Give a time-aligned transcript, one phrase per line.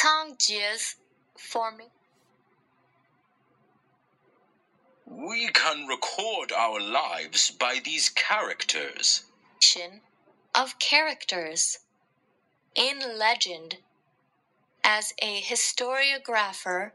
[0.00, 0.94] Cangjie's
[1.36, 1.90] forming?
[5.04, 9.24] We can record our lives by these characters.
[10.54, 11.80] Of characters.
[12.76, 13.78] In legend,
[14.84, 16.92] as a historiographer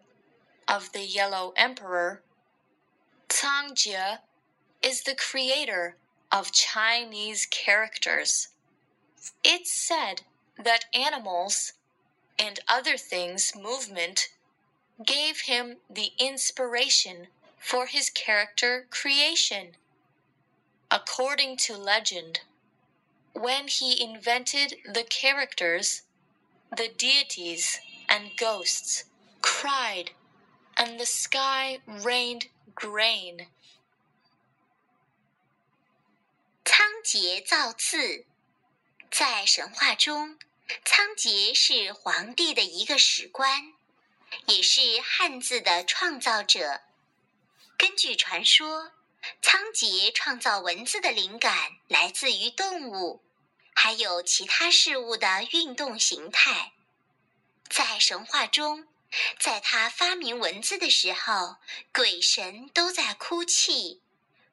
[0.69, 2.21] of the Yellow Emperor,
[3.27, 4.19] Cangjie
[4.81, 5.97] is the creator
[6.31, 8.47] of Chinese characters.
[9.43, 10.21] It's said
[10.57, 11.73] that animals
[12.38, 14.28] and other things movement
[15.04, 19.76] gave him the inspiration for his character creation.
[20.90, 22.40] According to legend,
[23.32, 26.02] when he invented the characters,
[26.76, 29.04] the deities and ghosts
[29.42, 30.10] cried,
[30.76, 33.48] and the sky rained grain.
[36.64, 38.24] 仓颉造字，
[39.10, 40.38] 在神话中，
[40.85, 43.73] 仓颉是皇帝的一个史官，
[44.47, 46.81] 也是汉字的创造者。
[47.77, 48.91] 根据传说，
[49.41, 53.23] 仓颉创造文字的灵感来自于动物，
[53.73, 56.73] 还有其他事物的运动形态。
[57.69, 58.87] 在神话中，
[59.39, 61.57] 在他发明文字的时候，
[61.93, 64.01] 鬼神都在哭泣，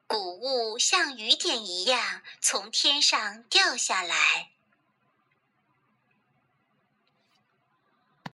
[0.07, 4.51] 谷物像雨点一样从天上掉下来。